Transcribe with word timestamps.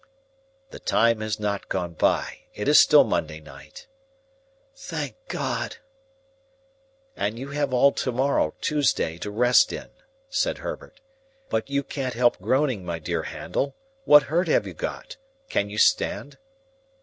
"The 0.71 0.79
time 0.79 1.21
has 1.21 1.39
not 1.39 1.69
gone 1.69 1.93
by. 1.93 2.39
It 2.55 2.67
is 2.67 2.79
still 2.79 3.03
Monday 3.03 3.39
night." 3.39 3.85
"Thank 4.75 5.15
God!" 5.27 5.77
"And 7.15 7.37
you 7.37 7.49
have 7.49 7.71
all 7.71 7.91
to 7.91 8.11
morrow, 8.11 8.55
Tuesday, 8.61 9.19
to 9.19 9.29
rest 9.29 9.71
in," 9.71 9.89
said 10.27 10.57
Herbert. 10.57 11.01
"But 11.49 11.69
you 11.69 11.83
can't 11.83 12.15
help 12.15 12.39
groaning, 12.41 12.83
my 12.83 12.97
dear 12.97 13.21
Handel. 13.21 13.75
What 14.05 14.23
hurt 14.23 14.47
have 14.47 14.65
you 14.65 14.73
got? 14.73 15.17
Can 15.49 15.69
you 15.69 15.77
stand?" 15.77 16.39